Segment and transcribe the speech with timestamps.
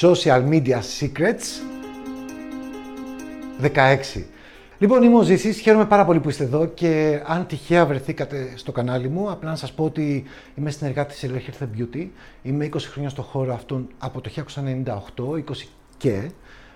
[0.00, 1.62] Social Media Secrets
[3.60, 4.24] 16.
[4.78, 8.72] Λοιπόν, είμαι ο Ζήσης, χαίρομαι πάρα πολύ που είστε εδώ και αν τυχαία βρεθήκατε στο
[8.72, 10.24] κανάλι μου, απλά να σας πω ότι
[10.54, 12.06] είμαι συνεργάτης της Ελεύθερη Beauty.
[12.42, 16.30] Είμαι 20 χρόνια στο χώρο αυτόν από το 1998, 20 και,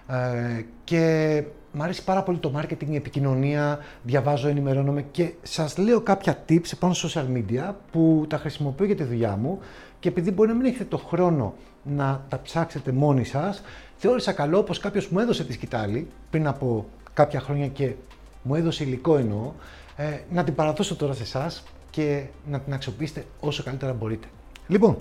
[0.07, 1.43] ε, και
[1.73, 6.69] μου αρέσει πάρα πολύ το marketing, η επικοινωνία, διαβάζω, ενημερώνομαι και σας λέω κάποια tips
[6.79, 9.59] πάνω στο social media που τα χρησιμοποιώ για τη δουλειά μου
[10.01, 13.62] και επειδή μπορεί να μην έχετε το χρόνο να τα ψάξετε μόνοι σας,
[13.96, 17.95] θεώρησα καλό όπως κάποιος μου έδωσε τη σκητάλη πριν από κάποια χρόνια και
[18.42, 19.52] μου έδωσε υλικό εννοώ,
[19.97, 24.27] ε, να την παραδώσω τώρα σε εσάς και να την αξιοποιήσετε όσο καλύτερα μπορείτε.
[24.66, 24.97] Λοιπόν,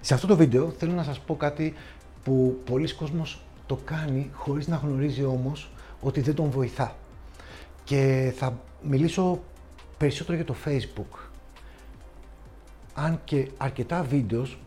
[0.00, 1.74] σε αυτό το βίντεο θέλω να σας πω κάτι
[2.24, 5.70] που πολλοί κόσμος το κάνει χωρίς να γνωρίζει όμως
[6.00, 6.96] ότι δεν τον βοηθά.
[7.84, 9.40] Και θα μιλήσω
[9.98, 11.18] περισσότερο για το Facebook.
[12.94, 14.58] Αν και αρκετά βίντεος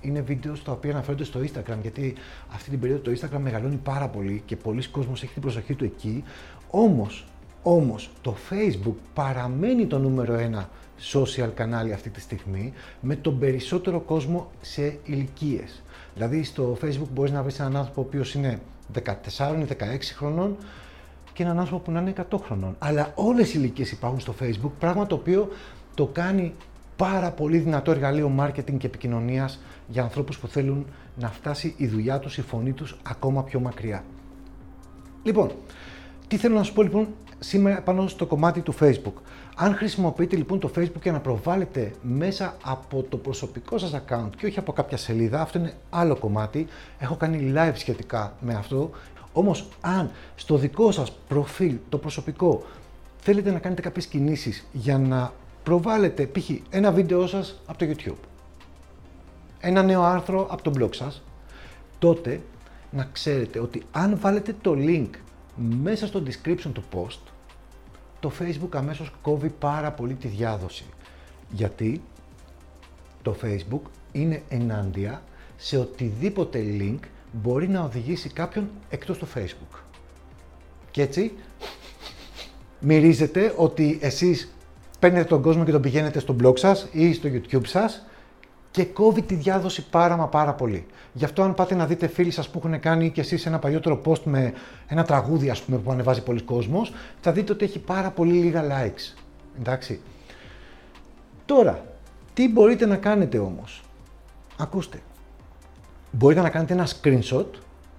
[0.00, 2.14] είναι βίντεος τα οποία αναφέρονται στο Instagram, γιατί
[2.52, 5.84] αυτή την περίοδο το Instagram μεγαλώνει πάρα πολύ και πολλοί κόσμος έχει την προσοχή του
[5.84, 6.24] εκεί.
[6.70, 7.26] Όμως,
[7.62, 10.68] όμως το Facebook παραμένει το νούμερο ένα
[11.12, 15.82] social κανάλι αυτή τη στιγμή με τον περισσότερο κόσμο σε ηλικίες.
[16.14, 18.60] Δηλαδή στο Facebook μπορείς να βρεις έναν άνθρωπο ο οποίος είναι
[18.94, 19.00] 14
[19.60, 19.84] ή 16
[20.16, 20.56] χρονών
[21.32, 22.76] και έναν άνθρωπο που να είναι 100 χρονών.
[22.78, 25.48] Αλλά όλες οι ηλικίες υπάρχουν στο Facebook, πράγμα το οποίο
[25.94, 26.54] το κάνει
[26.96, 32.18] πάρα πολύ δυνατό εργαλείο marketing και επικοινωνίας για ανθρώπους που θέλουν να φτάσει η δουλειά
[32.18, 34.04] τους, η φωνή τους ακόμα πιο μακριά.
[35.22, 35.50] Λοιπόν,
[36.28, 37.08] τι θέλω να σου πω λοιπόν
[37.42, 39.12] σήμερα πάνω στο κομμάτι του Facebook.
[39.56, 44.46] Αν χρησιμοποιείτε λοιπόν το Facebook για να προβάλλετε μέσα από το προσωπικό σας account και
[44.46, 46.66] όχι από κάποια σελίδα, αυτό είναι άλλο κομμάτι,
[46.98, 48.90] έχω κάνει live σχετικά με αυτό,
[49.32, 52.62] όμως αν στο δικό σας προφίλ, το προσωπικό,
[53.18, 55.32] θέλετε να κάνετε κάποιες κινήσεις για να
[55.62, 56.50] προβάλλετε π.χ.
[56.70, 58.26] ένα βίντεο σας από το YouTube,
[59.60, 61.22] ένα νέο άρθρο από το blog σας,
[61.98, 62.40] τότε
[62.90, 65.08] να ξέρετε ότι αν βάλετε το link
[65.56, 67.18] μέσα στο description του post,
[68.20, 70.84] το Facebook αμέσως κόβει πάρα πολύ τη διάδοση.
[71.50, 72.02] Γιατί
[73.22, 73.80] το Facebook
[74.12, 75.22] είναι ενάντια
[75.56, 76.98] σε οτιδήποτε link
[77.32, 79.78] μπορεί να οδηγήσει κάποιον εκτός του Facebook.
[80.90, 81.32] Και έτσι
[82.80, 84.52] μυρίζετε ότι εσείς
[84.98, 88.06] παίρνετε τον κόσμο και τον πηγαίνετε στο blog σας ή στο YouTube σας
[88.72, 90.86] και κόβει τη διάδοση πάρα μα πάρα πολύ.
[91.12, 94.00] Γι' αυτό αν πάτε να δείτε φίλοι σας που έχουν κάνει και εσείς ένα παλιότερο
[94.04, 94.52] post με
[94.86, 98.62] ένα τραγούδι ας πούμε που ανεβάζει πολλοί κόσμος, θα δείτε ότι έχει πάρα πολύ λίγα
[98.62, 99.16] likes.
[99.58, 100.00] Εντάξει.
[101.46, 101.84] Τώρα,
[102.34, 103.82] τι μπορείτε να κάνετε όμως;
[104.56, 104.98] Ακούστε.
[106.10, 107.46] Μπορείτε να κάνετε ένα screenshot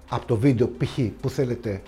[0.08, 0.98] από το βίντεο π.χ.
[1.20, 1.82] που θέλετε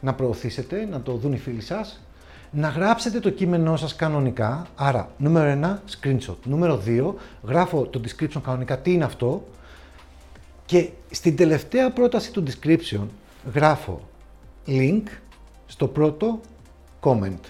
[0.00, 2.00] να προωθήσετε, να το δουν οι φίλοι σας
[2.50, 4.66] να γράψετε το κείμενό σας κανονικά.
[4.76, 6.36] Άρα, νούμερο 1, screenshot.
[6.44, 9.44] Νούμερο 2, γράφω το description κανονικά, τι είναι αυτό.
[10.66, 13.06] Και στην τελευταία πρόταση του description
[13.54, 14.00] γράφω
[14.66, 15.02] link
[15.66, 16.40] στο πρώτο
[17.00, 17.40] comment.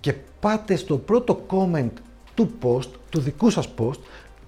[0.00, 1.92] Και πάτε στο πρώτο comment
[2.34, 3.98] του post, του δικού σας post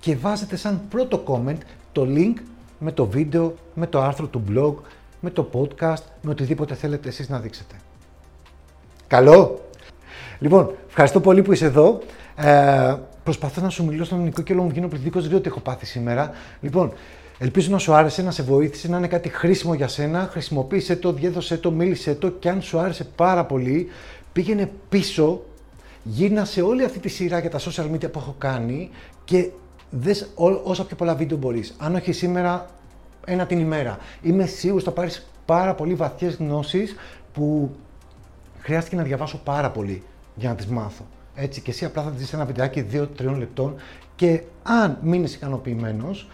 [0.01, 1.59] και βάζετε σαν πρώτο comment
[1.93, 2.35] το link
[2.79, 4.75] με το βίντεο, με το άρθρο του blog,
[5.21, 7.75] με το podcast, με οτιδήποτε θέλετε εσείς να δείξετε.
[9.07, 9.61] Καλό.
[10.39, 12.01] Λοιπόν, ευχαριστώ πολύ που είσαι εδώ.
[12.37, 15.61] Ε, προσπαθώ να σου μιλήσω στον ελληνικό και όλο μου βγαίνω πληθυντικός, δεν τι έχω
[15.61, 16.31] πάθει σήμερα.
[16.61, 16.93] Λοιπόν,
[17.39, 20.29] ελπίζω να σου άρεσε, να σε βοήθησε, να είναι κάτι χρήσιμο για σένα.
[20.31, 23.89] Χρησιμοποίησε το, διέδωσε το, μίλησε το και αν σου άρεσε πάρα πολύ,
[24.33, 25.43] πήγαινε πίσω,
[26.03, 28.91] γύρνα σε όλη αυτή τη σειρά για τα social media που έχω κάνει
[29.25, 29.51] και
[29.91, 30.29] δες
[30.63, 31.75] όσα πιο πολλά βίντεο μπορείς.
[31.79, 32.67] Αν όχι σήμερα,
[33.25, 33.99] ένα την ημέρα.
[34.23, 36.95] Είμαι σίγουρος θα πάρεις πάρα πολύ βαθιές γνώσεις
[37.33, 37.71] που
[38.65, 40.03] χρειάστηκε να διαβάσω πάρα πολύ
[40.35, 41.07] για να τις μάθω.
[41.35, 43.07] Έτσι, και εσύ απλά θα δεις ένα βιντεάκι 2-3
[43.39, 43.75] λεπτών
[44.17, 46.31] και αν μείνεις ικανοποιημένος,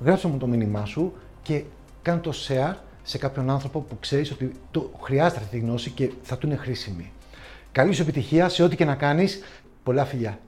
[0.00, 1.12] γράψε μου το μήνυμά σου
[1.42, 1.64] και
[2.02, 6.10] κάνε το share σε κάποιον άνθρωπο που ξέρεις ότι το χρειάζεται αυτή τη γνώση και
[6.22, 7.12] θα του είναι χρήσιμη.
[7.72, 9.40] Καλή σου επιτυχία σε ό,τι και να κάνεις.
[9.82, 10.38] Πολλά φιλιά.